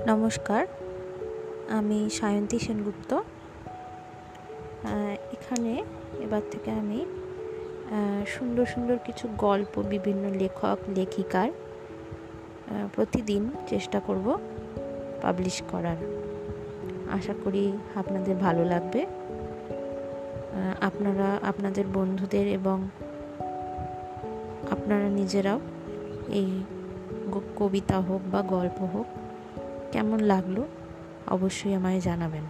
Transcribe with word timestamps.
নমস্কার, 0.00 0.66
আমি 1.68 2.10
সায়ন্তী 2.10 2.58
সেনগুপ্ত। 2.58 3.14
এখানে 5.32 5.84
এবার 6.20 6.40
থেকে 6.50 6.70
আমি 6.70 7.06
সুন্দর 8.26 8.66
সুন্দর 8.66 8.96
কিছু 9.04 9.28
গল্প, 9.38 9.82
বিভিন্ন 9.82 10.38
লেখক, 10.38 10.78
লেখিকার 10.94 11.50
প্রতিদিন 12.94 13.50
চেষ্টা 13.66 14.00
করব 14.00 14.38
পাবলিশ 15.22 15.62
করার। 15.70 15.96
আশা 17.12 17.34
করি 17.44 17.72
আপনাদের 17.94 18.36
ভালো 18.36 18.64
লাগবে। 18.64 19.06
আপনারা, 20.80 21.38
আপনাদের 21.42 21.84
বন্ধুদের 21.94 22.48
এবং 22.48 22.88
আপনারা 24.70 25.08
নিজেরাও 25.08 25.60
এই 26.28 26.64
কবিতা 27.56 28.00
হোক 28.00 28.20
বা 28.32 28.42
গল্প 28.42 28.82
হোক 28.82 29.06
কেমন 29.92 30.18
লাগল 30.22 30.56
অবশ্যই 31.26 31.72
আমায় 31.74 32.00
জানাবেন। 32.00 32.44